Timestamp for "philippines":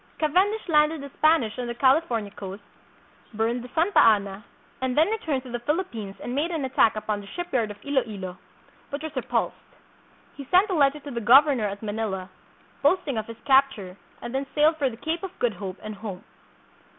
5.59-6.15